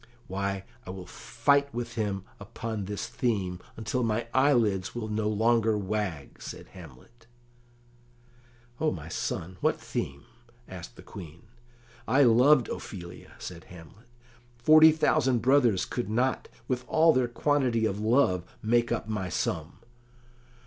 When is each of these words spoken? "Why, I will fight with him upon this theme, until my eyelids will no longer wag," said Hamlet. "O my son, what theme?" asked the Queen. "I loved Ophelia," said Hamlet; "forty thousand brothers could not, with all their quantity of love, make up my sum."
"Why, 0.25 0.63
I 0.83 0.89
will 0.89 1.05
fight 1.05 1.71
with 1.75 1.93
him 1.93 2.23
upon 2.39 2.85
this 2.85 3.05
theme, 3.07 3.59
until 3.77 4.01
my 4.01 4.25
eyelids 4.33 4.95
will 4.95 5.09
no 5.09 5.29
longer 5.29 5.77
wag," 5.77 6.41
said 6.41 6.69
Hamlet. 6.69 7.27
"O 8.79 8.89
my 8.91 9.09
son, 9.09 9.57
what 9.61 9.79
theme?" 9.79 10.23
asked 10.67 10.95
the 10.95 11.03
Queen. 11.03 11.43
"I 12.07 12.23
loved 12.23 12.67
Ophelia," 12.67 13.33
said 13.37 13.65
Hamlet; 13.65 14.07
"forty 14.57 14.91
thousand 14.91 15.43
brothers 15.43 15.85
could 15.85 16.09
not, 16.09 16.47
with 16.67 16.83
all 16.87 17.13
their 17.13 17.27
quantity 17.27 17.85
of 17.85 17.99
love, 17.99 18.43
make 18.63 18.91
up 18.91 19.07
my 19.07 19.29
sum." 19.29 19.81